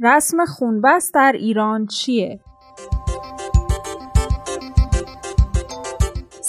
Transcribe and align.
رسم 0.00 0.44
خونبست 0.44 1.14
در 1.14 1.32
ایران 1.34 1.86
چیه؟ 1.86 2.40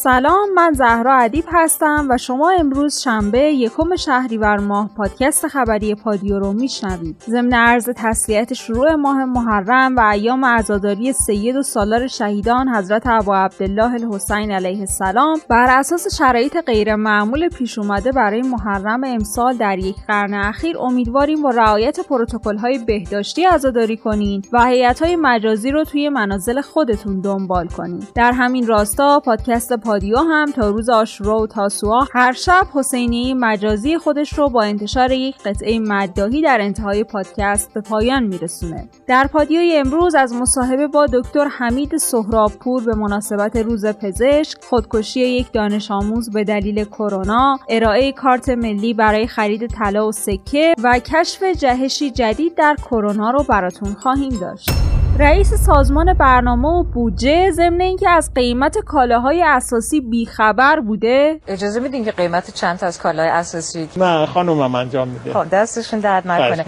سلام 0.04 0.54
من 0.56 0.74
زهرا 0.74 1.16
ادیب 1.16 1.46
هستم 1.52 2.08
و 2.10 2.18
شما 2.18 2.50
امروز 2.60 3.00
شنبه 3.00 3.40
یکم 3.40 3.96
شهریور 3.96 4.58
ماه 4.58 4.90
پادکست 4.98 5.48
خبری 5.48 5.96
پادیو 5.96 6.40
رو 6.40 6.54
میشنوید. 6.54 7.24
ضمن 7.30 7.54
عرض 7.54 7.90
تسلیت 7.96 8.54
شروع 8.54 8.96
ماه 8.96 9.26
محرم 9.26 9.96
و 9.96 10.00
ایام 10.00 10.46
عزاداری 10.46 11.14
سید 11.14 11.56
و 11.56 11.64
سالار 11.64 12.08
شهیدان 12.08 12.70
حضرت 12.70 13.08
ابا 13.08 13.38
عبدالله 13.38 13.94
الحسین 13.94 14.52
علیه 14.52 14.80
السلام 14.80 15.40
بر 15.50 15.80
اساس 15.80 16.16
شرایط 16.18 16.58
غیر 16.66 16.96
معمول 16.96 17.50
پیش 17.50 17.80
اومده 17.80 18.12
برای 18.12 18.42
محرم 18.42 19.04
امسال 19.04 19.58
در 19.58 19.80
یک 19.80 19.96
قرن 20.08 20.34
اخیر 20.34 20.78
امیدواریم 20.78 21.42
با 21.42 21.50
رعایت 21.50 22.00
پروتکل 22.00 22.58
های 22.58 22.78
بهداشتی 22.78 23.46
عزاداری 23.46 23.98
کنین 23.98 24.42
و 24.52 24.66
هیئت 24.66 25.04
های 25.04 25.16
مجازی 25.16 25.72
رو 25.72 25.84
توی 25.84 26.10
منازل 26.10 26.62
خودتون 26.62 27.22
دنبال 27.22 27.68
کنین. 27.68 28.04
در 28.16 28.32
همین 28.32 28.68
راستا 28.68 29.20
پادکست 29.20 29.74
پادیو 29.90 30.18
هم 30.18 30.52
تا 30.52 30.70
روز 30.70 30.90
آشورا 30.90 31.40
و 31.40 31.48
تاسوعا 31.48 32.06
هر 32.14 32.32
شب 32.32 32.68
حسینی 32.74 33.34
مجازی 33.34 33.98
خودش 33.98 34.34
رو 34.34 34.50
با 34.50 34.64
انتشار 34.64 35.12
یک 35.12 35.38
قطعه 35.38 35.80
مدداهی 35.80 36.42
در 36.42 36.58
انتهای 36.62 37.04
پادکست 37.04 37.74
به 37.74 37.82
پایان 37.82 38.24
میرسونه. 38.24 38.90
در 39.08 39.28
پادیوی 39.28 39.76
امروز 39.76 40.16
از 40.16 40.34
مصاحبه 40.34 40.88
با 40.88 41.06
دکتر 41.06 41.48
حمید 41.48 41.98
سهرابپور 41.98 42.84
به 42.84 42.96
مناسبت 42.96 43.56
روز 43.56 43.86
پزشک 43.86 44.64
خودکشی 44.64 45.20
یک 45.20 45.52
دانش 45.52 45.92
آموز 45.92 46.30
به 46.30 46.44
دلیل 46.44 46.84
کرونا 46.84 47.60
ارائه 47.70 48.12
کارت 48.12 48.50
ملی 48.50 48.94
برای 48.94 49.28
خرید 49.28 49.68
طلا 49.68 50.08
و 50.08 50.12
سکه 50.12 50.74
و 50.84 51.00
کشف 51.00 51.44
جهشی 51.44 52.12
جدید 52.12 52.56
در 52.56 52.76
کرونا 52.76 53.32
رو 53.32 53.44
براتون 53.44 53.94
خواهیم 53.94 54.40
داشت. 54.42 54.99
رئیس 55.20 55.54
سازمان 55.54 56.14
برنامه 56.14 56.68
و 56.68 56.84
بودجه 56.84 57.52
ضمن 57.52 57.82
اینکه 57.82 58.10
از 58.10 58.32
قیمت 58.36 58.78
کالاهای 58.78 59.44
اساسی 59.44 60.02
بیخبر 60.02 60.80
بوده؟ 60.80 61.40
اجازه 61.48 61.80
میدین 61.80 62.06
که 62.06 62.12
قیمت 62.12 62.54
چند 62.54 62.78
تا 62.78 62.86
از 62.86 63.00
کالاهای 63.00 63.30
اساسی؟ 63.30 63.90
نه 63.98 64.26
خانومم 64.26 64.76
انجام 64.76 65.08
میده. 65.08 65.34
خب 65.34 65.50
دستشون 65.50 66.00
درد 66.00 66.28
نکنه. 66.28 66.66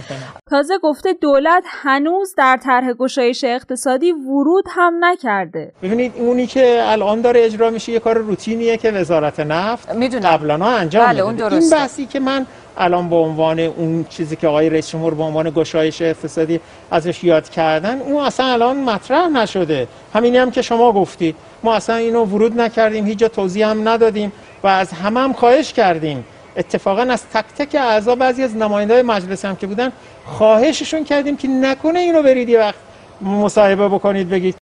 تازه 0.50 0.74
گفته 0.84 1.14
دولت 1.14 1.64
هنوز 1.68 2.36
در 2.38 2.58
طرح 2.64 2.94
گشایش 2.94 3.44
اقتصادی 3.44 4.12
ورود 4.12 4.66
هم 4.70 4.94
نکرده. 5.06 5.74
ببینید 5.84 6.14
اونی 6.18 6.48
که 6.48 6.82
الان 6.86 7.22
داره 7.22 7.46
اجرا 7.46 7.70
میشه 7.70 7.92
یه 7.92 8.00
کار 8.00 8.18
روتینیه 8.18 8.78
که 8.78 8.92
وزارت 8.92 9.40
نفت. 9.40 9.90
قبلا 10.26 10.66
انجام 10.66 11.06
بله، 11.06 11.32
میده. 11.32 11.44
اون 11.44 11.54
این. 11.54 11.70
بحثی 11.70 12.06
که 12.06 12.20
من 12.20 12.46
الان 12.78 13.10
به 13.10 13.16
عنوان 13.16 13.60
اون 13.60 14.06
چیزی 14.10 14.36
که 14.36 14.48
آقای 14.48 14.70
رئیس 14.70 14.90
جمهور 14.90 15.14
به 15.14 15.24
عنوان 15.24 15.50
گشایش 15.50 16.02
اقتصادی 16.02 16.60
ازش 16.92 17.24
یاد 17.24 17.50
کردن 17.50 18.00
اون 18.00 18.26
اصلا 18.26 18.46
الان 18.46 18.84
مطرح 18.84 19.28
نشده. 19.28 19.88
همینی 20.14 20.38
هم 20.38 20.52
که 20.52 20.62
شما 20.62 20.92
گفتید. 20.92 21.36
ما 21.64 21.76
اصلا 21.76 21.96
اینو 21.96 22.26
ورود 22.26 22.62
نکردیم 22.62 23.06
هیچ 23.06 23.24
توضیح 23.24 23.68
هم 23.68 23.90
ندادیم 23.90 24.32
و 24.64 24.68
از 24.68 24.92
همه 24.92 25.20
هم 25.20 25.34
خواهش 25.34 25.74
کردیم. 25.74 26.26
اتفاقا 26.58 27.02
از 27.02 27.24
تک 27.34 27.46
تک 27.58 27.76
اعضا 27.76 28.16
بعضی 28.16 28.44
از 28.44 28.56
نماینده 28.56 29.04
مجلس 29.04 29.46
هم 29.46 29.56
که 29.56 29.68
بودن 29.68 29.92
خواهششون 30.26 31.04
کردیم 31.04 31.38
که 31.38 31.48
نکنه 31.48 32.00
اینو 32.00 32.24
برید 32.24 32.50
وقت 32.50 32.76
مصاحبه 33.22 33.88
بکنید 33.88 34.30
بگید 34.30 34.61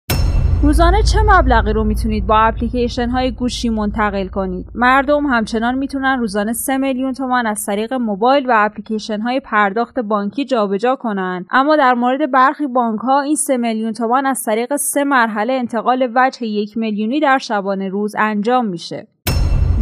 روزانه 0.65 1.03
چه 1.03 1.19
مبلغی 1.23 1.73
رو 1.73 1.85
می‌تونید 1.85 2.27
با 2.27 2.39
اپلیکیشن 2.39 3.09
های 3.09 3.31
گوشی 3.33 3.69
منتقل 3.69 4.29
کنید؟ 4.29 4.67
مردم 4.75 5.27
همچنان 5.27 5.75
می‌تونن 5.75 6.19
روزانه 6.19 6.53
3 6.53 6.79
میلیون 6.79 7.13
تومان 7.13 7.47
از 7.47 7.67
طریق 7.67 7.95
موبایل 7.95 8.47
و 8.47 8.53
اپلیکیشن 8.55 9.21
های 9.21 9.41
پرداخت 9.41 9.99
بانکی 9.99 10.45
جابجا 10.45 10.97
کنن. 10.97 11.47
اما 11.51 11.77
در 11.77 11.95
مورد 11.95 12.31
برخی 12.31 12.67
بانک 12.67 13.01
ها 13.01 13.21
این 13.21 13.37
3 13.37 13.57
میلیون 13.57 13.93
تومان 13.93 14.27
از 14.27 14.45
طریق 14.45 14.77
سه 14.77 15.05
مرحله 15.05 15.53
انتقال 15.53 16.13
وجه 16.15 16.47
یک 16.47 16.77
میلیونی 16.77 17.21
در 17.21 17.39
شبانه 17.39 17.89
روز 17.89 18.15
انجام 18.19 18.67
میشه. 18.67 19.07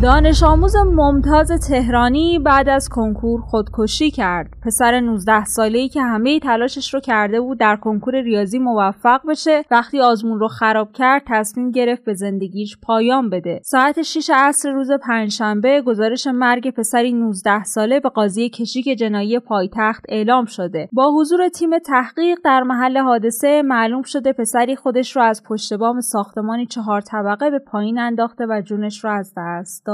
دانش 0.02 0.42
آموز 0.42 0.76
ممتاز 0.76 1.48
تهرانی 1.68 2.38
بعد 2.38 2.68
از 2.68 2.88
کنکور 2.88 3.40
خودکشی 3.40 4.10
کرد. 4.10 4.50
پسر 4.62 5.00
19 5.00 5.44
ساله‌ای 5.44 5.88
که 5.88 6.02
همه 6.02 6.40
تلاشش 6.40 6.94
رو 6.94 7.00
کرده 7.00 7.40
بود 7.40 7.58
در 7.58 7.76
کنکور 7.76 8.20
ریاضی 8.20 8.58
موفق 8.58 9.20
بشه، 9.28 9.64
وقتی 9.70 10.00
آزمون 10.00 10.38
رو 10.38 10.48
خراب 10.48 10.92
کرد، 10.92 11.22
تصمیم 11.26 11.70
گرفت 11.70 12.04
به 12.04 12.14
زندگیش 12.14 12.78
پایان 12.82 13.30
بده. 13.30 13.60
ساعت 13.64 14.02
6 14.02 14.30
عصر 14.34 14.72
روز 14.72 14.90
پنجشنبه 14.92 15.82
گزارش 15.82 16.26
مرگ 16.26 16.70
پسری 16.70 17.12
19 17.12 17.64
ساله 17.64 18.00
به 18.00 18.08
قاضی 18.08 18.48
کشیک 18.48 18.98
جنایی 18.98 19.38
پایتخت 19.38 20.04
اعلام 20.08 20.44
شده. 20.44 20.88
با 20.92 21.12
حضور 21.18 21.48
تیم 21.48 21.78
تحقیق 21.78 22.38
در 22.44 22.62
محل 22.62 22.98
حادثه 22.98 23.62
معلوم 23.62 24.02
شده 24.02 24.32
پسری 24.32 24.76
خودش 24.76 25.16
رو 25.16 25.22
از 25.22 25.42
پشت 25.48 25.74
بام 25.74 26.00
ساختمانی 26.00 26.66
چهار 26.66 27.00
طبقه 27.00 27.50
به 27.50 27.58
پایین 27.58 27.98
انداخته 27.98 28.46
و 28.46 28.62
جونش 28.64 29.04
رو 29.04 29.10
از 29.10 29.32
دست 29.36 29.91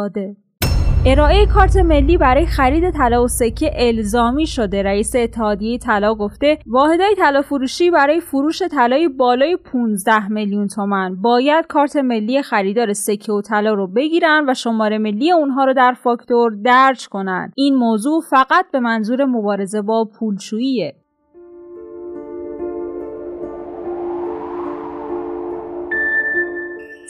ارائه 1.06 1.46
کارت 1.46 1.76
ملی 1.76 2.18
برای 2.18 2.46
خرید 2.46 2.90
طلا 2.90 3.24
و 3.24 3.28
سکه 3.28 3.70
الزامی 3.74 4.46
شده. 4.46 4.82
رئیس 4.82 5.16
اتحادیه 5.16 5.78
طلا 5.78 6.14
گفته 6.14 6.58
واحدهای 6.66 7.14
طلا 7.14 7.42
فروشی 7.42 7.90
برای 7.90 8.20
فروش 8.20 8.62
طلای 8.62 9.08
بالای 9.08 9.56
15 9.56 10.28
میلیون 10.28 10.66
تومن 10.66 11.16
باید 11.22 11.66
کارت 11.66 11.96
ملی 11.96 12.42
خریدار 12.42 12.92
سکه 12.92 13.32
و 13.32 13.42
طلا 13.42 13.74
رو 13.74 13.86
بگیرن 13.86 14.44
و 14.48 14.54
شماره 14.54 14.98
ملی 14.98 15.32
اونها 15.32 15.64
رو 15.64 15.74
در 15.74 15.92
فاکتور 16.02 16.52
درج 16.64 17.08
کنن. 17.08 17.52
این 17.56 17.74
موضوع 17.74 18.22
فقط 18.30 18.66
به 18.72 18.80
منظور 18.80 19.24
مبارزه 19.24 19.82
با 19.82 20.08
پولشوییه. 20.18 20.94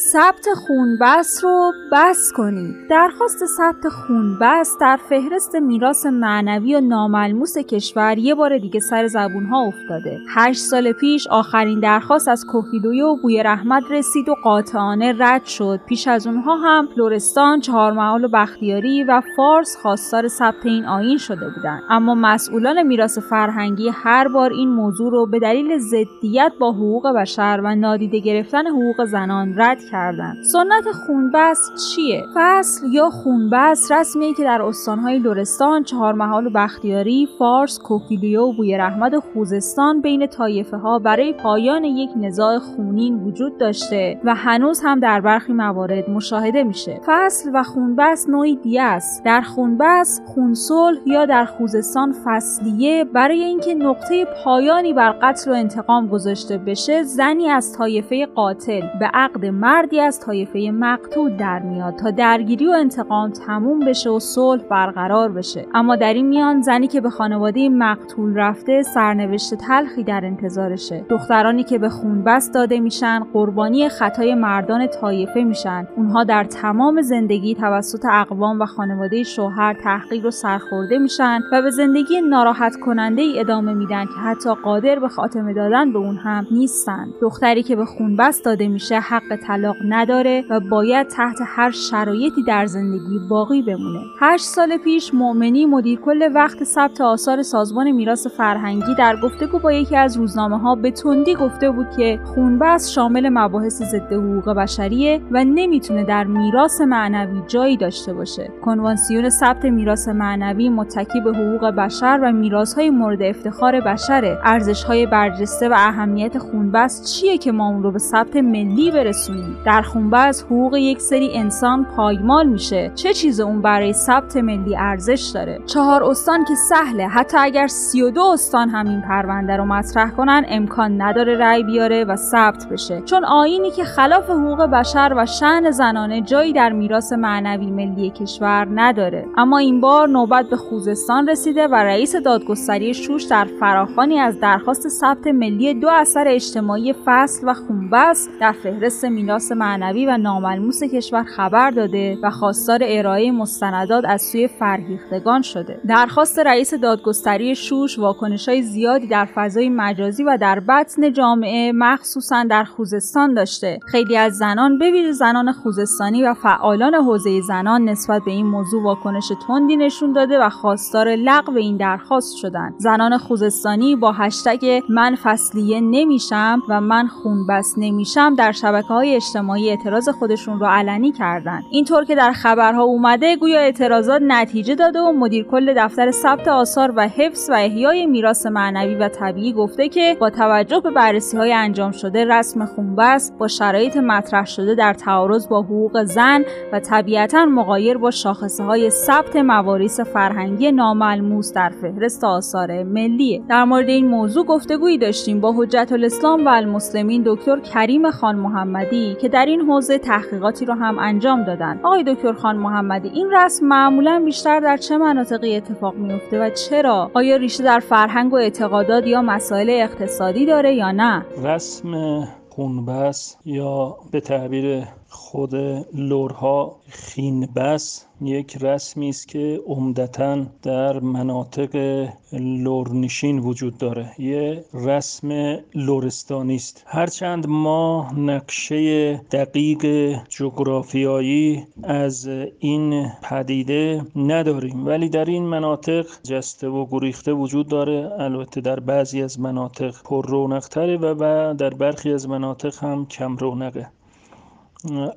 ثبت 0.01 0.49
خونبس 0.67 1.45
رو 1.45 1.73
بس 1.93 2.33
کنید. 2.37 2.77
درخواست 2.91 3.47
ثبت 3.47 3.89
خونبس 3.89 4.77
در 4.81 4.99
فهرست 5.09 5.55
میراث 5.55 6.07
معنوی 6.07 6.75
و 6.75 6.81
ناملموس 6.81 7.59
کشور 7.59 8.19
یه 8.19 8.35
بار 8.35 8.59
دیگه 8.59 8.81
سر 8.81 9.07
زبونها 9.07 9.67
افتاده. 9.67 10.19
هشت 10.35 10.61
سال 10.61 10.93
پیش 10.93 11.27
آخرین 11.27 11.81
درخواست 11.81 12.29
از 12.29 12.45
کوهگیلویه 12.47 13.05
و 13.05 13.17
بوی 13.23 13.43
رحمت 13.43 13.83
رسید 13.91 14.29
و 14.29 14.35
قاطعانه 14.45 15.15
رد 15.19 15.45
شد. 15.45 15.81
پیش 15.89 16.09
از 16.09 16.27
اونها 16.27 16.57
هم 16.57 16.89
فلورستان، 16.95 17.61
چهارمحال 17.61 18.25
و 18.25 18.29
بختیاری 18.29 19.05
و 19.05 19.23
فارس 19.37 19.77
خواستار 19.83 20.29
ثبت 20.29 20.67
این 20.67 20.85
آیین 20.85 21.19
شده 21.19 21.51
بودند. 21.57 21.83
اما 21.91 22.15
مسئولان 22.15 22.83
میراث 22.83 23.19
فرهنگی 23.19 23.89
هر 23.89 24.29
بار 24.29 24.53
این 24.53 24.69
موضوع 24.69 25.11
رو 25.11 25.27
به 25.27 25.39
دلیل 25.39 25.79
ضدیت 25.79 26.53
با 26.61 26.73
حقوق 26.73 27.13
بشر 27.17 27.61
و 27.65 27.75
نادیده 27.75 28.19
گرفتن 28.19 28.67
حقوق 28.67 29.05
زنان 29.05 29.55
رد 29.57 29.88
کردن. 29.91 30.43
سنت 30.43 30.84
خونبس 31.06 31.71
چیه؟ 31.76 32.25
فصل 32.34 32.87
یا 32.93 33.10
خونبس 33.10 33.93
رسمیه 33.93 34.34
که 34.34 34.44
در 34.44 34.62
استانهای 34.62 35.19
لرستان 35.19 35.82
چهارمحال 35.82 36.47
و 36.47 36.50
بختیاری 36.50 37.28
فارس 37.38 37.78
کوکیلیو 37.78 38.43
و 38.43 38.53
بوی 38.53 38.76
رحمت 38.76 39.19
خوزستان 39.19 40.00
بین 40.00 40.26
طایفه 40.26 40.76
ها 40.76 40.99
برای 40.99 41.32
پایان 41.32 41.84
یک 41.84 42.10
نزاع 42.16 42.59
خونین 42.59 43.15
وجود 43.25 43.59
داشته 43.59 44.21
و 44.25 44.34
هنوز 44.34 44.81
هم 44.84 45.00
در 45.00 45.21
برخی 45.21 45.53
موارد 45.53 46.10
مشاهده 46.10 46.62
میشه. 46.62 47.00
فصل 47.06 47.50
و 47.55 47.62
خونبس 47.62 48.28
نوعی 48.28 48.56
دیگه 48.56 48.82
است. 48.82 49.25
در 49.25 49.41
خونبس 49.41 50.20
خونصلح 50.26 50.99
یا 51.06 51.26
در 51.26 51.44
خوزستان 51.44 52.15
فصلیه 52.25 53.05
برای 53.05 53.44
اینکه 53.44 53.75
نقطه 53.75 54.26
پایانی 54.44 54.93
بر 54.93 55.12
قتل 55.22 55.50
و 55.50 55.55
انتقام 55.55 56.09
گذاشته 56.09 56.59
بشه 56.59 57.03
زنی 57.03 57.49
از 57.49 57.72
طایفه 57.72 58.26
قاتل 58.26 58.81
به 59.00 59.06
عقد 59.15 59.47
مردی 59.78 60.00
از 60.00 60.21
طایفه 60.21 60.71
مقتول 60.75 61.37
در 61.37 61.59
میاد 61.59 61.97
تا 61.97 62.11
درگیری 62.11 62.66
و 62.66 62.71
انتقام 62.71 63.31
تموم 63.31 63.81
بشه 63.81 64.11
و 64.11 64.19
صلح 64.19 64.62
برقرار 64.62 65.33
بشه. 65.33 65.66
اما 65.75 65.97
در 65.97 66.15
این 66.15 66.28
میان 66.28 66.62
زنی 66.62 66.87
که 66.87 67.00
به 67.00 67.11
خانواده 67.11 67.69
مقتول 67.69 68.34
رفته 68.34 68.83
سرنوشت 68.83 69.55
تلخی 69.55 70.05
در 70.05 70.25
انتظارشه. 70.25 71.05
دخترانی 71.09 71.64
که 71.64 71.79
به 71.79 71.88
خونبس 71.88 72.53
داده 72.53 72.81
میشن 72.81 73.20
قربانی 73.32 73.88
خطای 73.88 74.35
مردان 74.35 74.87
طایفه 74.87 75.41
میشن. 75.41 75.88
اونها 75.97 76.25
در 76.25 76.44
تمام 76.44 77.03
زندگی 77.03 77.55
توسط 77.55 78.05
اقوام 78.12 78.61
و 78.61 78.67
خانواده 78.67 79.23
شوهر 79.23 79.75
تحقیر 79.75 80.26
و 80.26 80.31
سرخورده 80.31 80.99
میشن 80.99 81.41
و 81.53 81.62
به 81.62 81.70
زندگی 81.70 82.20
ناراحت 82.20 82.76
کننده 82.76 83.23
ای 83.23 83.41
ادامه 83.41 83.75
میدن 83.75 84.05
که 84.05 84.20
حتی 84.25 84.55
قادر 84.55 84.99
به 84.99 85.08
خاتمه 85.08 85.55
دادن 85.55 85.93
به 85.93 85.99
اون 85.99 86.17
هم 86.17 86.47
نیستن. 86.50 87.06
دختری 87.20 87.62
که 87.62 87.76
به 87.76 87.85
خونبس 87.85 88.43
داده 88.43 88.69
میشه 88.69 89.00
حق 89.00 89.37
طلاق 89.47 89.68
طلاق 89.69 89.76
نداره 89.88 90.44
و 90.50 90.61
باید 90.61 91.06
تحت 91.06 91.37
هر 91.47 91.70
شرایطی 91.70 92.43
در 92.43 92.67
زندگی 92.67 93.19
باقی 93.31 93.62
بمونه. 93.62 94.00
هشت 94.20 94.44
سال 94.44 94.76
پیش 94.76 95.15
مؤمنی 95.15 95.67
مدیر 95.67 96.00
کل 96.00 96.31
وقت 96.35 96.65
ثبت 96.65 97.00
آثار 97.00 97.43
سازمان 97.43 97.91
میراث 97.91 98.26
فرهنگی 98.26 98.94
در 98.99 99.17
گفتگو 99.23 99.59
با 99.59 99.73
یکی 99.73 99.97
از 99.97 100.17
روزنامه 100.17 100.59
ها 100.59 100.75
به 100.75 100.91
تندی 100.91 101.35
گفته 101.35 101.70
بود 101.70 101.87
که 101.97 102.20
خونبس 102.25 102.91
شامل 102.91 103.29
مباحث 103.29 103.82
ضد 103.82 104.12
حقوق 104.12 104.50
بشریه 104.50 105.20
و 105.31 105.44
نمی‌تونه 105.44 106.05
در 106.05 106.25
میراث 106.25 106.81
معنوی 106.81 107.43
جایی 107.47 107.76
داشته 107.76 108.12
باشه. 108.12 108.50
کنوانسیون 108.65 109.31
ثبت 109.31 109.65
میراث 109.65 110.09
معنوی 110.09 110.69
متکی 110.69 111.20
به 111.20 111.31
حقوق 111.31 111.70
بشر 111.70 112.20
و 112.23 112.32
میراثهای 112.32 112.91
مورد 112.91 113.23
افتخار 113.23 113.81
بشره 113.81 114.38
ارزشهای 114.44 115.06
برجسته 115.06 115.69
و 115.69 115.73
اهمیت 115.76 116.38
خونبس 116.38 117.12
چیه 117.12 117.38
که 117.38 117.53
ما 117.53 117.69
اون 117.69 117.82
رو 117.82 117.93
به 117.93 117.99
ثبت 117.99 118.37
ملی 118.37 118.91
برسونیم؟ 118.91 119.56
در 119.64 119.82
خونبس 119.82 120.44
حقوق 120.44 120.76
یک 120.76 121.00
سری 121.00 121.31
انسان 121.34 121.87
پایمال 121.96 122.46
میشه. 122.46 122.93
چه 122.94 123.14
چیز 123.14 123.40
اون 123.40 123.62
برای 123.62 123.93
ثبت 123.93 124.37
ملی 124.37 124.76
ارزش 124.76 125.31
داره؟ 125.34 125.58
چهار 125.66 126.05
استان 126.05 126.44
که 126.44 126.55
سهله. 126.55 127.06
حتی 127.06 127.37
اگر 127.40 127.66
32 127.66 128.22
استان 128.22 128.69
همین 128.69 129.00
پرونده 129.00 129.56
رو 129.56 129.64
مطرح 129.64 130.10
کنن 130.10 130.44
امکان 130.49 131.02
نداره 131.02 131.37
رأی 131.37 131.62
بیاره 131.62 132.05
و 132.05 132.16
ثبت 132.16 132.69
بشه. 132.69 133.00
چون 133.00 133.25
آینی 133.25 133.70
که 133.70 133.84
خلاف 133.84 134.31
حقوق 134.31 134.62
بشر 134.62 135.14
و 135.16 135.26
شعن 135.26 135.70
زنانه 135.70 136.20
جایی 136.20 136.52
در 136.52 136.72
میراث 136.72 137.12
معنوی 137.12 137.70
ملی 137.70 138.10
کشور 138.10 138.69
نداره. 138.75 139.26
اما 139.37 139.58
این 139.58 139.81
بار 139.81 140.08
نوبت 140.08 140.46
به 140.50 140.56
خوزستان 140.56 141.28
رسیده 141.28 141.66
و 141.66 141.75
رئیس 141.75 142.16
دادگستری 142.16 142.94
شوش 142.94 143.25
در 143.25 143.46
فراخانی 143.60 144.19
از 144.19 144.40
درخواست 144.40 144.88
ثبت 144.88 145.26
ملی 145.26 145.75
دو 145.75 145.88
اثر 145.88 146.25
اجتماعی 146.28 146.94
فصل 147.05 147.49
و 147.49 147.55
خونبس 147.55 148.28
در 148.40 148.52
فهرست 148.52 149.05
میراث 149.05 149.48
معنوی 149.53 150.06
و 150.06 150.17
ناملموس 150.17 150.83
کشور 150.83 151.25
خبر 151.25 151.71
داده 151.71 152.19
و 152.23 152.31
خواستار 152.31 152.79
ارائه 152.83 153.31
مستندات 153.31 154.05
از 154.09 154.23
سوی 154.23 154.49
فرهیختگان 154.49 155.43
شده. 155.43 155.81
درخواست 155.89 156.39
رئیس 156.39 156.75
دادگستری 156.75 157.55
شوش 157.55 157.99
واکنش 157.99 158.49
های 158.49 158.62
زیادی 158.62 159.06
در 159.06 159.25
فضای 159.35 159.69
مجازی 159.69 160.25
و 160.25 160.39
در 160.41 160.61
بطن 160.61 161.12
جامعه 161.12 161.73
مخصوصا 161.73 162.45
در 162.50 162.65
خوزستان 162.65 163.35
داشته. 163.35 163.79
خیلی 163.87 164.17
از 164.17 164.37
زنان 164.37 164.79
به 164.79 165.12
زنان 165.12 165.53
خوزستانی 165.53 166.23
و 166.23 166.35
فعالان 166.35 166.94
حوزه 166.94 167.41
زنان 167.41 167.89
نسبت 167.89 168.23
به 168.25 168.31
این 168.31 168.47
موضوع 168.47 168.83
واکنش 168.83 169.33
تندی 169.47 169.77
نشون 169.77 170.12
داده 170.12 170.39
و 170.39 170.49
خواستار 170.49 171.09
لغو 171.09 171.56
این 171.56 171.77
درخواست 171.77 172.37
شدند. 172.37 172.75
زنان 172.79 173.19
خوزستانی 173.19 173.97
با 173.97 174.12
هشتگ 174.12 174.83
من 174.89 175.15
فصلیه 175.15 175.81
نمیشم 175.81 176.62
و 176.69 176.81
من 176.81 177.06
خونبس 177.06 177.75
نمیشم 177.77 178.35
در 178.35 178.53
شبکه 178.53 178.89
های 178.89 179.21
اعتراض 179.46 180.08
خودشون 180.08 180.61
رو 180.61 180.67
علنی 180.67 181.12
کردند 181.12 181.64
اینطور 181.70 182.05
که 182.05 182.14
در 182.14 182.32
خبرها 182.32 182.82
اومده 182.82 183.37
گویا 183.37 183.61
اعتراضات 183.61 184.23
نتیجه 184.25 184.75
داده 184.75 185.00
و 185.00 185.12
مدیر 185.12 185.44
کل 185.44 185.75
دفتر 185.76 186.11
ثبت 186.11 186.49
آثار 186.49 186.93
و 186.96 187.08
حفظ 187.08 187.50
و 187.50 187.52
احیای 187.52 188.06
میراث 188.06 188.46
معنوی 188.46 188.94
و 188.94 189.08
طبیعی 189.08 189.52
گفته 189.52 189.88
که 189.88 190.17
با 190.20 190.31
توجه 190.31 190.81
به 190.81 190.90
بررسی 190.90 191.37
های 191.37 191.52
انجام 191.52 191.93
شده 191.93 192.25
رسم 192.25 192.64
خونبس 192.64 193.32
با 193.38 193.49
شرایط 193.49 193.96
مطرح 193.96 194.46
شده 194.46 194.75
در 194.75 194.94
تعارض 194.94 195.49
با 195.49 195.62
حقوق 195.62 196.05
زن 196.05 196.44
و 196.73 196.81
طبیعتا 196.81 197.44
مقایر 197.44 197.99
با 197.99 198.11
شاخصه 198.11 198.64
های 198.64 198.91
ثبت 198.91 199.37
مواریس 199.37 200.00
فرهنگی 200.00 200.73
ناملموس 200.73 201.52
در 201.52 201.73
فهرست 201.81 202.25
آثار 202.25 202.82
ملیه. 202.82 203.43
در 203.49 203.64
مورد 203.64 203.88
این 203.88 204.06
موضوع 204.08 204.46
گفتگویی 204.46 204.99
داشتیم 204.99 205.41
با 205.41 205.55
حجت 205.56 205.88
الاسلام 205.93 206.46
و 206.46 206.49
المسلمین 206.49 207.23
دکتر 207.26 207.58
کریم 207.58 208.11
خان 208.11 208.37
محمدی 208.37 209.17
که 209.20 209.28
در 209.29 209.47
این 209.47 209.61
حوزه 209.61 209.99
تحقیقاتی 209.99 210.65
رو 210.65 210.75
هم 210.75 210.99
انجام 210.99 211.45
دادن. 211.45 211.81
آقای 211.83 212.05
دکتر 212.05 212.33
خان 212.33 212.57
محمدی 212.57 213.09
این 213.09 213.31
رسم 213.31 213.67
معمولا 213.67 214.23
بیشتر 214.25 214.61
در 214.61 214.77
چه 214.77 214.99
مناطقی 214.99 215.57
اتفاق 215.57 215.95
میفته 215.95 216.41
و 216.41 216.51
چرا؟ 216.51 217.11
آیا 217.15 217.37
ریشه 217.37 217.65
در 217.65 217.81
فرهنگ 217.81 218.33
و 218.33 218.37
اعتقادات 218.37 219.07
یا 219.07 219.23
مسائل 219.23 219.71
اقتصادی 219.71 220.47
داره 220.47 220.75
یا 220.75 220.91
نه؟ 220.91 221.27
رسم 221.45 222.25
خونبس 222.49 223.37
یا 223.45 223.97
به 224.13 224.21
تعبیر 224.21 224.85
خود 225.08 225.55
لورها 225.94 226.76
خینبس 226.88 228.05
یک 228.20 228.56
رسمی 228.60 229.08
است 229.08 229.28
که 229.28 229.60
عمدتا 229.66 230.46
در 230.62 231.00
مناطق 231.00 232.06
لورنشین 232.32 233.38
وجود 233.38 233.78
داره. 233.78 234.12
یه 234.19 234.64
رسم 234.75 235.58
لورستانی 235.75 236.55
است. 236.55 236.84
هرچند 236.87 237.46
ما 237.46 238.10
نقشه 238.16 239.14
دقیق 239.16 240.14
جغرافیایی 240.28 241.66
از 241.82 242.28
این 242.58 243.10
پدیده 243.22 244.02
نداریم 244.16 244.87
ولی 244.87 245.08
در 245.08 245.25
این 245.25 245.43
مناطق 245.43 246.06
جسته 246.22 246.69
و 246.69 246.87
گریخته 246.90 247.32
وجود 247.32 247.69
داره. 247.69 248.10
البته 248.19 248.60
در 248.60 248.81
بعضی 248.81 249.22
از 249.22 249.40
مناطق 249.40 249.94
پر 250.05 250.26
رونقتره 250.26 250.96
و 250.96 251.55
در 251.58 251.70
برخی 251.70 252.12
از 252.12 252.28
مناطق 252.28 252.84
هم 252.84 253.06
کم 253.06 253.37
رونقه. 253.37 253.90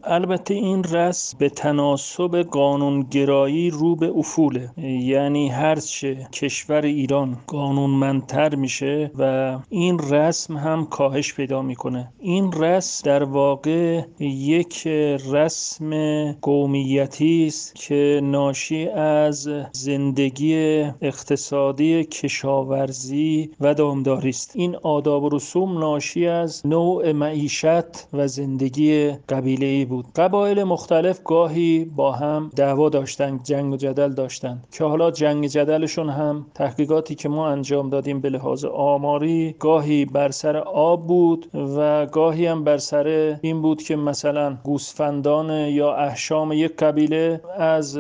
البته 0.03 0.53
این 0.53 0.83
رسم 0.83 1.37
به 1.37 1.49
تناسب 1.49 2.35
قانونگرایی 2.51 3.69
رو 3.69 3.95
به 3.95 4.07
افوله. 4.15 4.69
یعنی 4.77 5.49
هرچه 5.49 6.27
کشور 6.33 6.81
ایران 6.81 7.37
قانونمندتر 7.47 8.55
میشه 8.55 9.11
و 9.17 9.57
این 9.69 9.99
رسم 9.99 10.57
هم 10.57 10.85
کاهش 10.85 11.33
پیدا 11.33 11.61
می‌کنه. 11.61 12.11
این 12.19 12.51
رسم 12.51 13.01
در 13.05 13.23
واقع 13.23 14.01
یک 14.19 14.87
رسم 15.31 15.91
قومیتی 16.31 17.45
است 17.47 17.75
که 17.75 18.19
ناشی 18.23 18.87
از 18.89 19.49
زندگی 19.71 20.55
اقتصادی 21.01 22.03
کشاورزی 22.03 23.51
و 23.59 23.73
دامداری 23.73 24.29
است. 24.29 24.51
این 24.55 24.75
آداب 24.75 25.23
و 25.23 25.29
رسوم 25.29 25.77
ناشی 25.77 26.27
از 26.27 26.61
نوع 26.65 27.11
معیشت 27.11 28.07
و 28.13 28.27
زندگی 28.27 29.11
قبیل 29.11 29.50
قبیله 29.51 29.65
ای 29.65 29.85
بود. 29.85 30.05
قبایل 30.15 30.63
مختلف 30.63 31.23
گاهی 31.23 31.85
با 31.85 32.11
هم 32.11 32.49
دعوا 32.55 32.89
داشتند 32.89 33.43
جنگ 33.43 33.73
و 33.73 33.77
جدل 33.77 34.13
داشتند. 34.13 34.67
که 34.71 34.83
حالا 34.83 35.11
جنگ 35.11 35.47
جدلشون 35.47 36.09
هم 36.09 36.45
تحقیقاتی 36.53 37.15
که 37.15 37.29
ما 37.29 37.47
انجام 37.47 37.89
دادیم 37.89 38.21
به 38.21 38.29
لحاظ 38.29 38.65
آماری 38.65 39.55
گاهی 39.59 40.05
بر 40.05 40.31
سر 40.31 40.57
آب 40.57 41.07
بود 41.07 41.49
و 41.77 42.05
گاهی 42.05 42.45
هم 42.45 42.63
بر 42.63 42.77
سر 42.77 43.37
این 43.41 43.61
بود 43.61 43.83
که 43.83 43.95
مثلا 43.95 44.57
گوسفندان 44.63 45.49
یا 45.49 45.95
احشام 45.95 46.51
یک 46.51 46.75
قبیله 46.75 47.41
از 47.57 47.99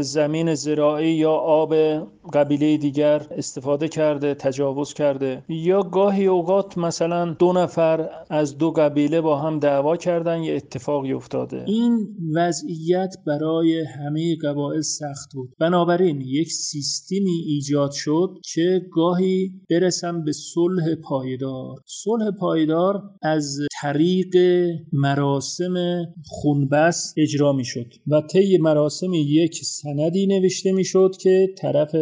زمین 0.00 0.54
زراعی 0.54 1.10
یا 1.10 1.32
آب 1.32 1.74
قبیله 2.32 2.76
دیگر 2.76 3.22
استفاده 3.30 3.88
کرده 3.88 4.34
تجاوز 4.34 4.94
کرده. 4.94 5.42
یا 5.48 5.82
گاهی 5.82 6.26
اوقات 6.26 6.78
مثلا 6.78 7.24
دو 7.24 7.52
نفر 7.52 8.08
از 8.30 8.58
دو 8.58 8.70
قبیله 8.70 9.20
با 9.20 9.36
هم 9.36 9.58
دعوا 9.58 9.96
کردن 9.96 10.42
یه 10.42 10.54
اتفاقی 10.92 11.12
افتاده. 11.12 11.64
این 11.66 12.08
وضعیت 12.34 13.14
برای 13.26 13.84
همه 13.84 14.36
قبایل 14.36 14.80
سخت 14.80 15.34
بود. 15.34 15.50
بنابراین 15.60 16.20
یک 16.20 16.52
سیستمی 16.52 17.44
ایجاد 17.46 17.90
شد 17.92 18.28
که 18.54 18.80
گاهی 18.92 19.50
برسم 19.70 20.24
به 20.24 20.32
صلح 20.32 20.94
پایدار. 20.94 21.76
صلح 21.86 22.30
پایدار 22.40 23.02
از 23.22 23.58
طریق 23.82 24.36
مراسم 24.92 25.74
خونبس 26.26 27.14
اجرا 27.16 27.52
می 27.52 27.64
شد 27.64 27.92
و 28.06 28.22
طی 28.32 28.58
مراسم 28.58 29.12
یک 29.14 29.64
سندی 29.64 30.26
نوشته 30.26 30.72
می 30.72 30.84
شد 30.84 31.16
که 31.20 31.48
طرف 31.58 31.96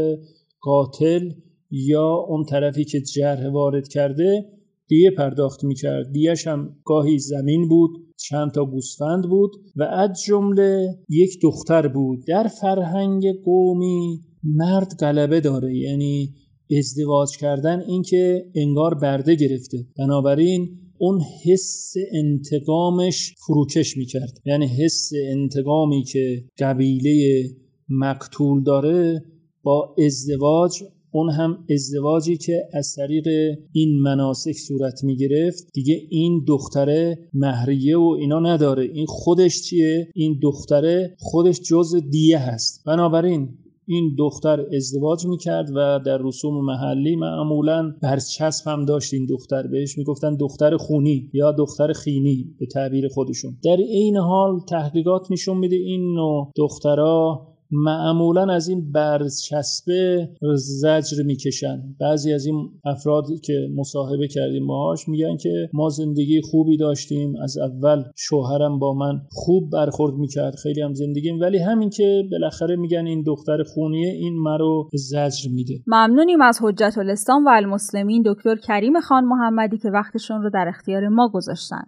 قاتل 0.61 1.31
یا 1.71 2.15
اون 2.29 2.45
طرفی 2.45 2.85
که 2.85 3.01
جرح 3.01 3.49
وارد 3.49 3.89
کرده 3.89 4.45
دیه 4.89 5.11
پرداخت 5.11 5.65
می‌کرد. 5.65 6.13
دیهش 6.13 6.47
هم 6.47 6.77
گاهی 6.85 7.19
زمین 7.19 7.69
بود 7.69 8.10
چند 8.29 8.51
تا 8.51 8.65
گوسفند 8.65 9.25
بود 9.25 9.51
و 9.77 9.83
از 9.83 10.23
جمله 10.27 10.99
یک 11.09 11.41
دختر 11.43 11.89
بود. 11.89 12.25
در 12.27 12.49
فرهنگ 12.61 13.25
قومی 13.45 14.21
مرد 14.45 14.93
غلبه 15.01 15.41
داره 15.41 15.77
یعنی 15.77 16.35
ازدواج 16.79 17.37
کردن 17.37 17.81
اینکه 17.81 18.45
انگار 18.55 18.95
برده 18.95 19.35
گرفته. 19.35 19.87
بنابراین 19.99 20.69
اون 20.99 21.21
حس 21.45 21.95
انتقامش 22.13 23.35
فروکش 23.47 23.97
می‌کرد. 23.97 24.41
یعنی 24.47 24.67
حس 24.67 25.11
انتقامی 25.31 26.05
که 26.05 26.45
قبیله 26.59 27.43
مقتول 27.89 28.63
داره 28.63 29.25
با 29.63 29.95
ازدواج 30.07 30.83
اون 31.13 31.31
هم 31.31 31.65
ازدواجی 31.71 32.37
که 32.37 32.63
از 32.73 32.95
طریق 32.95 33.29
این 33.73 34.01
مناسک 34.01 34.53
صورت 34.53 35.05
می 35.05 35.17
گرفت 35.17 35.71
دیگه 35.73 36.03
این 36.11 36.45
دختره 36.49 37.19
مهریه 37.35 37.99
و 37.99 38.17
اینا 38.21 38.41
نداره. 38.41 38.83
این 38.83 39.07
خودش 39.07 39.63
چیه؟ 39.63 40.09
این 40.15 40.41
دختره 40.43 41.17
خودش 41.19 41.61
جز 41.61 41.95
دیه 42.11 42.39
هست. 42.39 42.85
بنابراین 42.87 43.49
این 43.87 44.15
دختر 44.19 44.67
ازدواج 44.77 45.27
می‌کرد 45.27 45.71
و 45.75 46.01
در 46.07 46.19
رسوم 46.23 46.65
محلی 46.65 47.17
معمولا 47.17 47.95
برچسب 48.03 48.69
هم 48.69 48.85
داشت 48.85 49.15
این 49.15 49.27
دختر. 49.27 49.67
بهش 49.67 49.99
می‌گفتن 49.99 50.37
دختر 50.37 50.77
خونی 50.77 51.31
یا 51.33 51.53
دختر 51.53 51.93
خینی 51.93 52.55
به 52.59 52.67
تعبیر 52.67 53.09
خودشون. 53.09 53.57
در 53.65 53.77
این 53.77 54.17
حال 54.17 54.61
تحقیقات 54.69 55.31
نشون 55.31 55.57
میده 55.57 55.77
این 55.77 56.15
نوع 56.15 56.53
دخترها 56.57 57.50
معمولا 57.73 58.53
از 58.53 58.69
این 58.69 58.93
برچسبه 58.93 60.29
زجر 60.55 61.23
می‌کشن. 61.25 61.83
بعضی 62.01 62.33
از 62.33 62.47
این 62.47 62.71
افرادی 62.85 63.39
که 63.39 63.69
مصاحبه 63.77 64.29
کردیم 64.29 64.67
باهاش 64.67 65.09
میگن 65.09 65.37
که 65.37 65.69
ما 65.73 65.89
زندگی 65.89 66.41
خوبی 66.51 66.77
داشتیم. 66.77 67.35
از 67.43 67.59
اول 67.59 68.03
شوهرم 68.17 68.79
با 68.79 68.95
من 68.95 69.21
خوب 69.31 69.71
برخورد 69.73 70.15
می‌کرد 70.15 70.55
خیلی 70.55 70.81
هم 70.81 70.95
زندگیم. 70.95 71.41
ولی 71.41 71.59
همین 71.59 71.91
که 71.91 72.23
بالاخره 72.31 72.77
میگن 72.77 73.07
این 73.07 73.23
دختر 73.23 73.63
خونیه 73.63 74.13
این 74.13 74.35
مرو 74.39 74.89
زجر 74.93 75.51
میده. 75.51 75.75
ممنونیم 75.87 76.41
از 76.41 76.59
حجت 76.63 76.95
الاسلام 76.99 77.47
و 77.47 77.49
المسلمین 77.49 78.23
دکتر 78.27 78.57
کریم 78.57 79.01
خان 79.01 79.25
محمدی 79.25 79.79
که 79.79 79.91
وقتشون 79.91 80.43
رو 80.43 80.51
در 80.51 80.67
اختیار 80.69 81.09
ما 81.09 81.29
گذاشتن. 81.29 81.83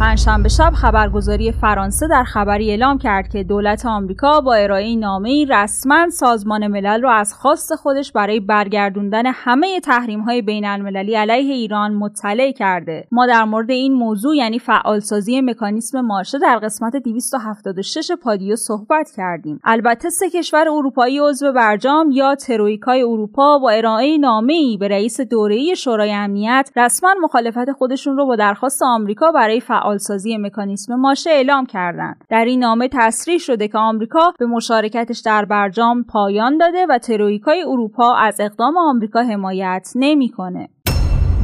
پنجشنبه 0.00 0.48
شب 0.48 0.72
خبرگزاری 0.74 1.52
فرانسه 1.52 2.08
در 2.08 2.24
خبری 2.24 2.70
اعلام 2.70 2.98
کرد 2.98 3.28
که 3.28 3.44
دولت 3.44 3.86
آمریکا 3.86 4.40
با 4.40 4.54
ارائه 4.54 4.96
نامه 4.96 5.46
رسما 5.48 6.10
سازمان 6.10 6.66
ملل 6.66 7.02
را 7.02 7.12
از 7.12 7.34
خواست 7.34 7.74
خودش 7.74 8.12
برای 8.12 8.40
برگردوندن 8.40 9.22
همه 9.26 9.80
تحریم 9.80 10.20
های 10.20 10.42
بین 10.42 10.64
المللی 10.64 11.14
علیه 11.14 11.54
ایران 11.54 11.94
مطلع 11.94 12.52
کرده. 12.52 13.08
ما 13.12 13.26
در 13.26 13.44
مورد 13.44 13.70
این 13.70 13.92
موضوع 13.92 14.36
یعنی 14.36 14.58
فعالسازی 14.58 15.40
مکانیسم 15.40 16.00
مارشه 16.00 16.38
در 16.38 16.58
قسمت 16.58 16.96
276 16.96 18.10
پادیو 18.22 18.56
صحبت 18.56 19.10
کردیم. 19.16 19.60
البته 19.64 20.10
سه 20.10 20.30
کشور 20.30 20.68
اروپایی 20.68 21.18
عضو 21.18 21.52
برجام 21.52 22.10
یا 22.10 22.34
ترویکای 22.34 23.02
اروپا 23.02 23.58
با 23.58 23.70
ارائه 23.70 24.18
نامه 24.18 24.52
ای 24.52 24.76
به 24.76 24.88
رئیس 24.88 25.20
دوره‌ای 25.20 25.76
شورای 25.76 26.12
امنیت 26.12 26.70
رسما 26.76 27.14
مخالفت 27.22 27.72
خودشون 27.72 28.16
رو 28.16 28.26
با 28.26 28.36
درخواست 28.36 28.82
آمریکا 28.82 29.32
برای 29.32 29.60
فعال 29.60 29.87
فعالسازی 29.88 30.36
مکانیسم 30.36 30.94
ماشه 30.94 31.30
اعلام 31.30 31.66
کردند. 31.66 32.24
در 32.30 32.44
این 32.44 32.60
نامه 32.60 32.88
تصریح 32.92 33.38
شده 33.38 33.68
که 33.68 33.78
آمریکا 33.78 34.32
به 34.38 34.46
مشارکتش 34.46 35.20
در 35.20 35.44
برجام 35.44 36.04
پایان 36.04 36.58
داده 36.58 36.86
و 36.88 36.98
ترویکای 36.98 37.62
اروپا 37.62 38.14
از 38.14 38.40
اقدام 38.40 38.76
آمریکا 38.76 39.22
حمایت 39.22 39.92
نمی‌کنه. 39.94 40.68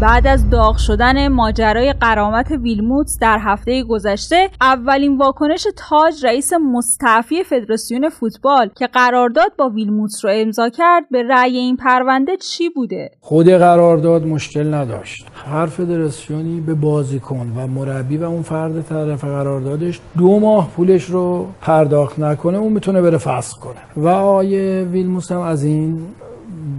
بعد 0.00 0.26
از 0.26 0.50
داغ 0.50 0.76
شدن 0.76 1.28
ماجرای 1.28 1.92
قرامت 1.92 2.50
ویلموتس 2.50 3.18
در 3.18 3.38
هفته 3.40 3.82
گذشته 3.82 4.50
اولین 4.60 5.18
واکنش 5.18 5.66
تاج 5.76 6.26
رئیس 6.26 6.52
مستعفی 6.52 7.44
فدراسیون 7.44 8.08
فوتبال 8.08 8.70
که 8.76 8.86
قرارداد 8.86 9.52
با 9.58 9.68
ویلموتس 9.68 10.24
رو 10.24 10.30
امضا 10.34 10.68
کرد 10.68 11.04
به 11.10 11.22
رأی 11.22 11.56
این 11.56 11.76
پرونده 11.76 12.36
چی 12.36 12.68
بوده؟ 12.68 13.10
خود 13.20 13.48
قرارداد 13.48 14.26
مشکل 14.26 14.74
نداشت. 14.74 15.26
هر 15.46 15.66
فدراسیونی 15.66 16.60
به 16.60 16.74
بازیکن 16.74 17.52
و 17.56 17.66
مربی 17.66 18.16
و 18.16 18.24
اون 18.24 18.42
فرد 18.42 18.82
طرف 18.82 19.24
قراردادش 19.24 20.00
دو 20.18 20.40
ماه 20.40 20.70
پولش 20.76 21.04
رو 21.04 21.46
پرداخت 21.60 22.18
نکنه 22.18 22.58
اون 22.58 22.72
می‌تونه 22.72 23.02
بره 23.02 23.18
فسخ 23.18 23.58
کنه. 23.58 24.04
و 24.04 24.08
آیه 24.08 24.88
ویلموس 24.92 25.32
هم 25.32 25.40
از 25.40 25.64
این 25.64 26.00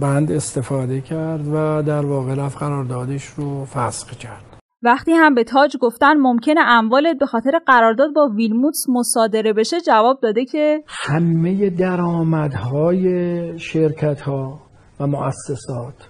بند 0.00 0.32
استفاده 0.32 1.00
کرد 1.00 1.48
و 1.48 1.82
در 1.82 2.06
واقع 2.06 2.34
رفت 2.34 2.58
قراردادش 2.58 3.26
رو 3.26 3.64
فسخ 3.64 4.10
کرد. 4.10 4.42
وقتی 4.82 5.12
هم 5.12 5.34
به 5.34 5.44
تاج 5.44 5.76
گفتن 5.76 6.14
ممکنه 6.14 6.60
اموالت 6.60 7.18
به 7.20 7.26
خاطر 7.26 7.50
قرارداد 7.66 8.14
با 8.14 8.28
ویلموتس 8.36 8.84
مصادره 8.88 9.52
بشه 9.52 9.80
جواب 9.80 10.18
داده 10.22 10.44
که 10.44 10.82
همه 10.86 11.70
درآمدهای 11.70 13.58
شرکت 13.58 14.20
ها 14.20 14.60
و 15.00 15.06
مؤسسات 15.06 16.08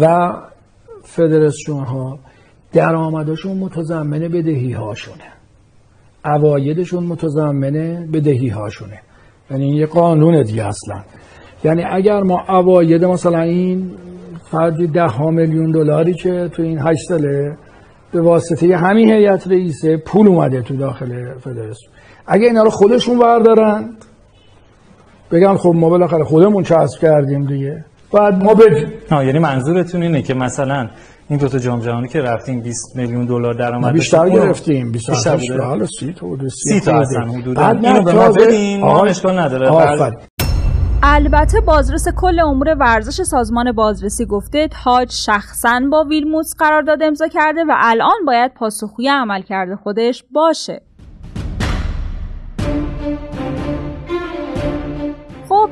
و 0.00 0.32
فدراسیون 1.04 1.84
ها 1.84 2.18
درآمدشون 2.72 3.56
متضمن 3.56 4.28
بدهی 4.28 4.72
هاشونه 4.72 5.32
عوایدشون 6.24 7.04
متضمن 7.04 8.06
بدهی 8.12 8.48
هاشونه 8.48 9.00
یعنی 9.50 9.76
یه 9.76 9.86
قانون 9.86 10.42
دیگه 10.42 10.66
اصلا. 10.66 11.02
یعنی 11.64 11.82
اگر 11.82 12.20
ما 12.20 12.44
اواید 12.48 13.04
مثلا 13.04 13.40
این 13.40 13.90
فردی 14.50 14.86
ده 14.86 15.06
ها 15.06 15.30
میلیون 15.30 15.70
دلاری 15.70 16.14
که 16.14 16.50
تو 16.52 16.62
این 16.62 16.78
هشت 16.78 17.08
ساله 17.08 17.56
به 18.12 18.20
واسطه 18.20 18.76
همین 18.76 19.10
هیئت 19.10 19.48
رئیسه 19.48 19.96
پول 19.96 20.28
اومده 20.28 20.62
تو 20.62 20.76
داخل 20.76 21.34
فدراسیون. 21.38 21.92
اگه 22.26 22.46
اینا 22.46 22.62
رو 22.62 22.70
خودشون 22.70 23.18
بردارند 23.18 24.04
بگن 25.30 25.56
خب 25.56 25.72
ما 25.76 25.88
بالاخره 25.88 26.24
خودمون 26.24 26.62
چسب 26.62 27.00
کردیم 27.00 27.46
دیگه. 27.46 27.84
بعد 28.12 28.44
ما 28.44 28.54
بدیم 28.54 28.88
یعنی 29.10 29.38
منظورتون 29.38 30.02
اینه 30.02 30.22
که 30.22 30.34
مثلا 30.34 30.88
این 31.28 31.38
دو 31.38 31.48
تا 31.48 31.58
جام 31.58 31.80
جهانی 31.80 32.08
که 32.08 32.20
رفتیم 32.20 32.60
20 32.60 32.96
میلیون 32.96 33.26
دلار 33.26 33.54
درآمد 33.54 33.92
بیشتر 33.92 34.30
گرفتیم 34.30 34.92
28 34.92 35.56
تا 35.56 35.64
حالا 35.64 35.86
30 35.86 36.12
تا 36.12 36.26
30 36.48 36.80
تا 36.80 37.00
اصلا 37.00 37.20
حدودا. 37.20 37.68
اینو 37.68 38.02
به 38.02 38.12
ما 38.12 38.28
بدین 38.28 38.80
ما 38.80 39.04
اشکال 39.04 39.38
نداره. 39.38 40.18
البته 41.02 41.60
بازرس 41.60 42.08
کل 42.08 42.40
امور 42.40 42.76
ورزش 42.80 43.22
سازمان 43.22 43.72
بازرسی 43.72 44.26
گفته 44.26 44.68
تاج 44.84 45.12
شخصا 45.12 45.80
با 45.92 46.04
ویلموتس 46.04 46.54
قرارداد 46.58 47.02
امضا 47.02 47.28
کرده 47.28 47.64
و 47.64 47.74
الان 47.76 48.24
باید 48.26 48.54
پاسخگوی 48.54 49.08
عمل 49.08 49.42
کرده 49.42 49.76
خودش 49.76 50.24
باشه. 50.32 50.82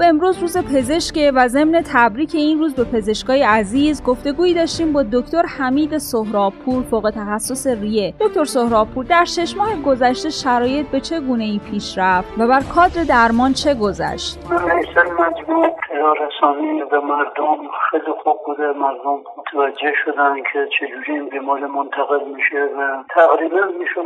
امروز 0.09 0.38
روز 0.38 0.57
پزشکه 0.57 1.33
و 1.35 1.49
ضمن 1.49 1.83
تبریک 1.93 2.35
این 2.35 2.59
روز 2.59 2.75
به 2.77 2.85
پزشکای 2.85 3.43
عزیز 3.43 4.05
گفتگویی 4.05 4.55
داشتیم 4.55 4.93
با 4.93 5.03
دکتر 5.12 5.43
حمید 5.59 5.99
سهرابپور 5.99 6.83
فوق 6.83 7.12
تخصص 7.17 7.67
ریه. 7.67 8.15
دکتر 8.21 8.45
سهرابپور 8.45 9.05
در 9.05 9.25
شش 9.25 9.57
ماه 9.57 9.83
گذشته 9.87 10.31
شرایط 10.31 10.87
به 10.87 11.00
چه 11.00 11.21
گونه 11.21 11.45
ای 11.45 11.61
پیش 11.71 11.99
رفت 11.99 12.29
و 12.38 12.47
بر 12.47 12.61
کادر 12.75 13.05
درمان 13.09 13.53
چه 13.53 13.75
گذشت؟ 13.75 14.38
مجموع 15.21 15.77
رسانی 16.21 16.85
به 16.91 17.00
مردم 17.00 17.59
خیلی 17.91 18.12
خوب 18.23 18.37
بوده. 18.47 18.73
مردم 18.73 19.19
متوجه 19.38 19.93
شدن 20.05 20.37
که 20.53 20.69
چجوری 20.79 21.12
این 21.12 21.29
بیماری 21.29 21.65
منتقل 21.65 22.25
میشه 22.35 22.62
و 22.79 23.03
تقریبا 23.15 23.65
میشه 23.79 24.00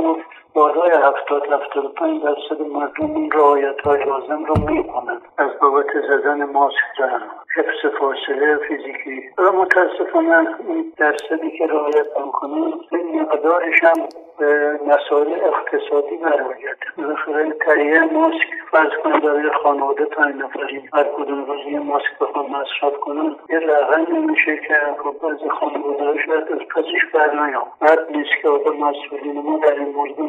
بالای 0.55 0.91
هفتاد 0.91 1.47
هفتاد 1.53 1.93
پنج 1.95 2.23
درصد 2.23 2.61
مردم 2.61 3.15
این 3.15 3.31
رعایت 3.31 3.81
های 3.81 4.05
لازم 4.05 4.45
رو 4.45 4.55
می‌کنن. 4.73 5.21
از 5.39 5.51
بابت 5.61 5.87
زدن 6.09 6.45
ماسک 6.45 7.01
و 7.01 7.09
حفظ 7.57 7.95
فاصله 7.99 8.57
فیزیکی. 8.57 9.31
و 9.39 9.53
متاسفانه 9.53 10.49
این 10.69 10.93
درصدی 10.97 11.51
که 11.59 11.67
رعایت 11.67 12.07
می‌کنه 12.27 12.73
این 12.93 13.21
مقدارش 13.21 13.85
هم 13.85 14.09
به 14.39 14.81
مسائل 14.87 15.33
اقتصادی 15.33 16.17
برمیگرده. 16.17 16.87
بالاخره 16.99 17.51
تهیه 17.51 18.01
ماسک 18.01 18.49
فرض 18.71 18.91
کنید 19.03 19.23
برای 19.23 19.51
خانواده 19.63 20.05
پنج 20.05 20.35
نفری 20.37 20.89
هر 20.93 21.05
کدوم 21.05 21.45
روز 21.45 21.67
یه 21.67 21.79
ماسک 21.81 22.19
بخوام 22.21 22.47
مصرف 22.51 23.01
کنن 23.01 23.37
یه 23.51 23.59
رقمی 23.59 24.19
میشه 24.19 24.57
که 24.57 24.75
خب 25.05 25.15
بعضی 25.23 25.49
خانواده 25.49 26.23
شاید 26.27 26.53
از 26.53 26.59
پسش 26.59 27.05
برنیام 27.15 27.67
بعد 27.81 28.17
نیست 28.17 28.31
که 28.43 28.49
آدم 28.49 28.77
مسئولین 28.77 29.43
ما 29.43 29.59
در 29.59 29.75
این 29.75 29.89
مورد 29.89 30.21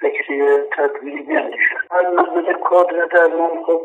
فکری 0.00 0.58
تدبیری 0.76 1.22
بیاندیشن 1.22 1.80
از 1.90 2.04
کادر 2.70 3.06
درمان 3.12 3.64
خب 3.66 3.80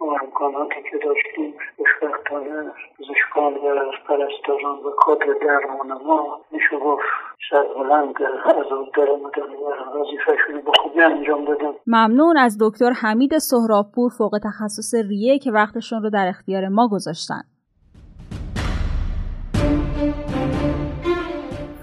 ما 0.00 0.16
امکاناتی 0.22 0.82
که 0.90 0.98
داشتیم 0.98 1.54
خوشبختانه 1.76 2.72
پزشکان 2.98 3.54
و 3.54 3.92
پرستاران 4.08 4.78
و 4.78 4.90
کادر 4.96 5.26
درمان 5.46 6.02
ما 6.06 6.40
میشه 6.50 6.78
گفت 6.78 7.04
از 7.52 7.66
ممنون 11.86 12.36
از 12.36 12.58
دکتر 12.60 12.90
حمید 12.90 13.38
سهرابپور 13.38 14.10
فوق 14.18 14.38
تخصص 14.44 14.94
ریه 15.08 15.38
که 15.38 15.50
وقتشون 15.50 16.02
رو 16.02 16.10
در 16.10 16.26
اختیار 16.28 16.68
ما 16.68 16.88
گذاشتن. 16.88 17.42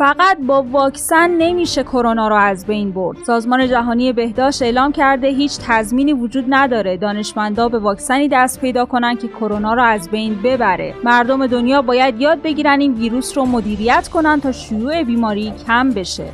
فقط 0.01 0.37
با 0.47 0.63
واکسن 0.63 1.29
نمیشه 1.29 1.83
کرونا 1.83 2.27
رو 2.27 2.35
از 2.35 2.65
بین 2.65 2.91
برد. 2.91 3.17
سازمان 3.27 3.67
جهانی 3.67 4.13
بهداشت 4.13 4.61
اعلام 4.61 4.91
کرده 4.91 5.27
هیچ 5.27 5.59
تضمینی 5.67 6.13
وجود 6.13 6.45
نداره 6.49 6.97
دانشمندا 6.97 7.69
به 7.69 7.79
واکسنی 7.79 8.29
دست 8.31 8.61
پیدا 8.61 8.85
کنن 8.85 9.15
که 9.15 9.27
کرونا 9.27 9.73
رو 9.73 9.83
از 9.83 10.09
بین 10.09 10.41
ببره. 10.43 10.93
مردم 11.03 11.47
دنیا 11.47 11.81
باید 11.81 12.21
یاد 12.21 12.41
بگیرن 12.41 12.79
این 12.79 12.93
ویروس 12.93 13.37
رو 13.37 13.45
مدیریت 13.45 14.07
کنن 14.07 14.41
تا 14.41 14.51
شیوع 14.51 15.03
بیماری 15.03 15.53
کم 15.67 15.89
بشه. 15.89 16.25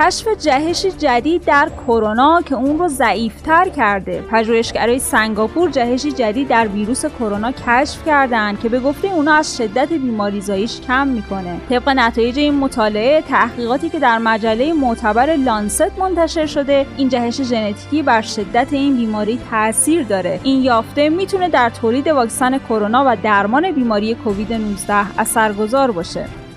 کشف 0.00 0.28
جهشی 0.28 0.90
جدید 0.90 1.44
در 1.44 1.70
کرونا 1.86 2.42
که 2.42 2.54
اون 2.54 2.78
رو 2.78 2.88
ضعیفتر 2.88 3.68
کرده. 3.68 4.24
پژوهشگرای 4.30 4.98
سنگاپور 4.98 5.70
جهشی 5.70 6.12
جدید 6.12 6.48
در 6.48 6.68
ویروس 6.68 7.04
کرونا 7.06 7.52
کشف 7.52 8.06
کردن 8.06 8.56
که 8.56 8.68
به 8.68 8.80
گفته 8.80 9.08
اونا 9.08 9.34
از 9.34 9.56
شدت 9.56 9.92
بیماریزاییش 9.92 10.80
کم 10.80 11.08
می‌کنه. 11.08 11.60
طبق 11.68 11.88
نتایج 11.88 12.38
این 12.38 12.54
مطالعه 12.54 13.22
تحقیقاتی 13.22 13.88
که 13.88 13.98
در 13.98 14.18
مجله 14.18 14.72
معتبر 14.72 15.36
لانست 15.36 15.98
منتشر 15.98 16.46
شده 16.46 16.86
این 16.96 17.08
جهش 17.08 17.42
ژنتیکی 17.42 18.02
بر 18.02 18.22
شدت 18.22 18.68
این 18.70 18.96
بیماری 18.96 19.38
تاثیر 19.50 20.04
داره. 20.04 20.40
این 20.42 20.62
یافته 20.62 21.08
می‌تونه 21.08 21.48
در 21.48 21.70
تولید 21.70 22.08
واکسن 22.08 22.58
کرونا 22.58 23.04
و 23.06 23.16
درمان 23.22 23.72
بیماری 23.72 24.14
کووید 24.14 24.52
19 24.52 25.20
اثرگذار 25.20 25.90
باشه. 25.90 26.47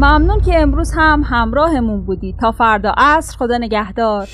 ممنون 0.00 0.40
که 0.40 0.60
امروز 0.60 0.92
هم 0.96 1.22
همراهمون 1.26 2.04
بودی. 2.04 2.34
تا 2.40 2.52
فردا 2.52 2.94
عصر 2.96 3.36
خدا 3.36 3.58
نگهدار. 3.58 4.28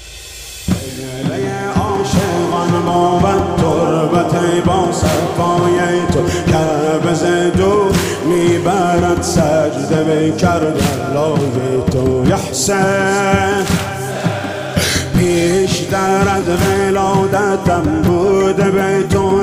پیش 15.19 15.79
در 15.79 16.29
از 16.29 16.49
ولادتم 16.49 17.83
بود 18.03 18.57
به 18.57 19.03
تو. 19.11 19.41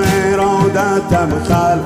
ارادتم 0.64 1.30
خل 1.44 1.80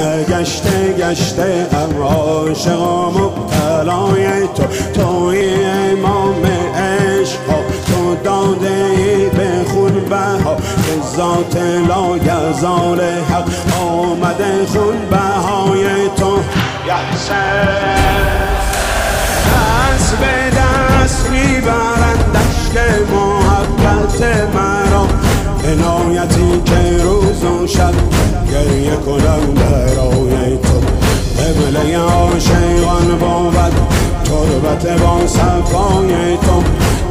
نگشته 0.00 0.92
گشته 0.98 1.66
ام 1.72 2.02
عاشق 2.02 2.80
و 2.80 3.10
مبتلای 3.10 4.48
تو. 4.54 4.62
توی 4.94 5.64
امام 5.64 6.44
عشق 6.74 7.38
تو 7.86 8.16
داده 8.24 8.84
ای 8.96 9.28
به 9.28 9.70
خون 9.70 9.92
بها 10.10 10.54
به 10.54 11.16
ذات 11.16 11.56
لایزال 11.88 13.00
حق 13.00 13.48
آمده 13.80 14.66
خون 14.66 14.96
بهای 15.10 15.84
تو. 16.16 16.38
یحسن 16.86 17.94
دست 19.46 20.16
به 20.16 20.56
دست 20.58 21.30
می‌برند 21.30 22.24
دشت 22.34 22.78
محبت 23.12 24.22
مرا. 24.54 25.06
عنایتی 25.72 26.62
که 26.64 27.02
روز 27.02 27.23
و 27.42 27.66
شب 27.66 27.94
گریه 28.52 28.96
کنم 28.96 29.54
برای 29.54 30.56
تو. 30.56 30.78
قبله 31.42 31.98
عاشقان 31.98 33.18
بود. 33.20 33.74
تربت 34.24 35.00
با 35.00 35.26
صفای 35.26 36.36
تو. 36.36 36.62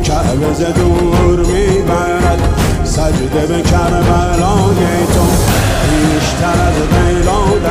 کعبه 0.03 0.53
ز 0.53 0.61
دور 0.61 1.39
می‌برد. 1.39 2.41
سجده 2.83 3.45
به 3.47 3.61
کربلای 3.61 5.05
تو. 5.13 5.25
بیشتر 5.89 6.57
از 6.67 6.75
ولادتم 6.93 7.62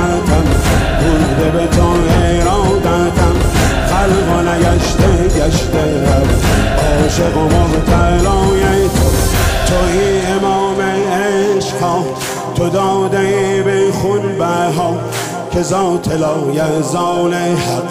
که 15.63 15.69
ذات 15.69 16.09
لایزال 16.09 17.35
حق. 17.35 17.83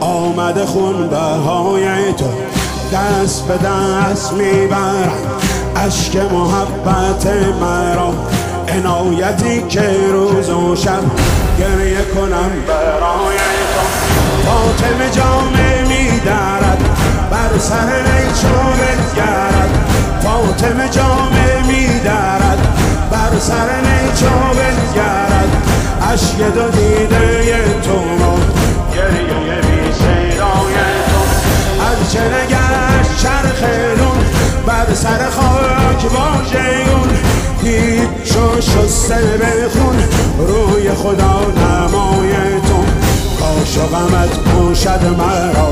آمده 0.00 0.66
خون 0.66 1.08
بهای 1.08 2.12
تو 2.12 2.24
دست 2.92 3.44
به 3.48 3.54
دست 3.54 4.32
می‌برم. 4.32 5.12
عشق 5.76 6.32
محبت 6.32 7.26
مرا 7.60 8.14
عنایتی 8.68 9.62
که 9.68 9.90
روز 10.12 10.50
و 10.50 10.76
شب 10.76 11.02
گریه 11.58 12.02
کنم 12.14 12.50
برای 12.68 13.36
تو. 13.72 13.82
فاطمه 14.44 15.10
جامه 15.10 15.82
میدارد 15.88 16.82
بر 17.30 17.58
سر 17.58 18.02
نیچو 18.02 18.48
بنگرد 18.78 19.70
فاطمه 20.22 20.88
جامه 20.88 21.66
میدارد 21.66 22.58
بر 23.10 23.38
سر 23.38 23.80
نیچو 23.80 24.26
بنگرد 24.26 25.26
عشق 26.12 26.54
دو 26.54 26.70
چه 32.16 32.22
نگشت 32.22 33.22
چرخلون 33.22 34.18
بر 34.66 34.94
سر 34.94 35.30
خاک 35.30 36.12
واژگون 36.12 37.08
دید 37.62 38.08
شو 38.24 38.60
شسته 38.60 39.14
به 39.14 39.68
خون. 39.68 39.96
روی 40.38 40.90
خدا 40.90 41.40
نمای 41.56 42.30
تو. 42.60 42.84
کاش 43.40 43.78
و 43.78 43.86
غمت 43.86 44.38
پوشد 44.38 45.00
مرا. 45.18 45.70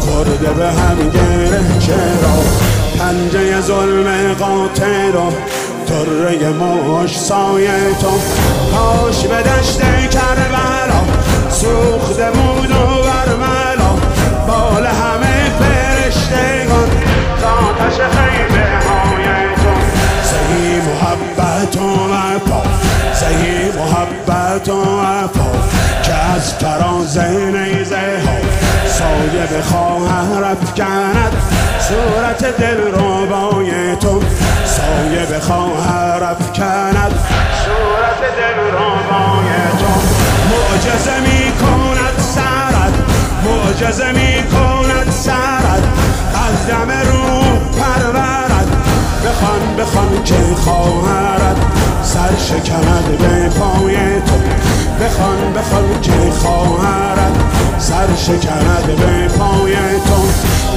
خورده 0.00 0.52
به 0.52 0.66
هم 0.66 1.10
گره 1.10 1.60
چرا؟ 1.78 2.36
پنجه 2.98 3.60
ظلم 3.60 4.34
قاتل 4.34 5.14
و 5.16 5.30
تره 5.86 6.48
مش 6.48 7.18
سایه 7.18 7.70
تو. 8.00 8.10
کاش 8.76 9.24
به 9.24 9.36
دشت 9.36 9.80
کربلا. 10.10 11.00
سوخته 11.50 12.30
بود 12.30 12.70
و 12.70 13.02
برملا. 13.02 13.85
محبت 20.80 21.76
و 21.76 22.12
وفا 22.12 22.62
زهی 23.14 23.72
محبت 23.78 24.68
و 24.68 25.00
وفا 25.00 25.52
که 26.02 26.14
از 26.14 26.54
فراز 26.54 27.18
نیزه 27.18 27.96
ها 27.96 28.38
سایه 28.86 29.46
به 29.46 29.62
خواهر 29.62 30.44
افکند 30.44 31.32
صورت 31.80 32.56
دل 32.56 32.76
روبای 32.76 33.96
تو 33.96 34.22
سایه 34.64 35.26
به 35.26 35.40
خواهر 35.40 36.24
افکند 36.24 37.12
صورت 37.64 38.20
دل 38.36 38.58
روبای 38.72 39.48
تو 39.78 39.92
معجزه 40.50 41.20
می 41.20 41.52
کند 41.52 42.18
سرد 42.18 42.92
معجزه 43.44 44.12
می 44.12 44.42
سرد 45.10 45.82
از 46.34 46.66
دم 46.68 46.90
پرورد 47.96 48.68
بخوان 49.24 49.76
بخوان 49.78 50.24
که 50.24 50.54
خواهرد 50.56 51.56
سر 52.02 52.36
شکند 52.38 53.18
به 53.18 53.48
پای 53.48 53.94
تو. 54.20 54.36
بخوان 55.04 55.52
بخوان 55.56 56.00
که 56.02 56.30
خواهرد 56.30 57.36
سر 57.78 58.14
شکند 58.16 58.86
به 58.86 59.28
پای 59.28 59.74
تو. 60.06 60.22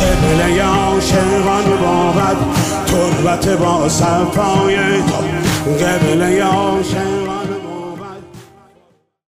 قبله 0.06 0.64
عاشقان 0.64 1.64
بود 1.64 2.38
تربت 2.86 3.48
با 3.48 3.90
صفای 3.90 4.76
تو. 5.02 5.24
قبله 5.86 6.44
عاشقان 6.44 7.19